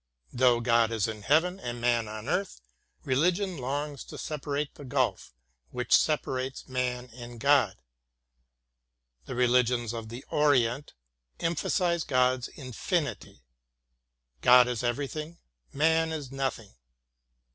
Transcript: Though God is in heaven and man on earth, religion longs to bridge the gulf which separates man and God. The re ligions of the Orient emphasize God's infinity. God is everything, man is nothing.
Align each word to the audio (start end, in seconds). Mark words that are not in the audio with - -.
Though 0.33 0.61
God 0.61 0.91
is 0.91 1.07
in 1.07 1.21
heaven 1.21 1.59
and 1.59 1.79
man 1.79 2.07
on 2.07 2.27
earth, 2.27 2.59
religion 3.03 3.57
longs 3.59 4.03
to 4.05 4.37
bridge 4.39 4.71
the 4.73 4.83
gulf 4.83 5.35
which 5.69 5.95
separates 5.95 6.67
man 6.67 7.11
and 7.13 7.39
God. 7.39 7.77
The 9.25 9.35
re 9.35 9.45
ligions 9.47 9.93
of 9.95 10.09
the 10.09 10.25
Orient 10.31 10.95
emphasize 11.39 12.03
God's 12.03 12.47
infinity. 12.47 13.43
God 14.41 14.67
is 14.67 14.83
everything, 14.83 15.37
man 15.71 16.11
is 16.11 16.31
nothing. 16.31 16.73